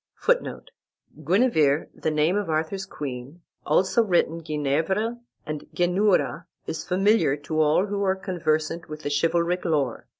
[0.15, 0.71] [Footnote:
[1.23, 7.85] Guenever, the name of Arthur's queen, also written Genievre and Geneura, is familiar to all
[7.85, 10.07] who are conversant with chivalric lore.